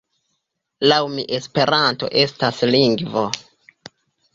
Laŭ 0.89 0.97
mi 1.17 1.27
Esperanto 1.39 2.13
estas 2.25 2.67
lingvo. 2.75 3.31